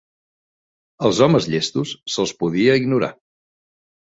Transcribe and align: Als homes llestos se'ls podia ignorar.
Als 1.09 1.19
homes 1.27 1.47
llestos 1.55 1.93
se'ls 2.15 2.35
podia 2.41 2.81
ignorar. 2.85 3.11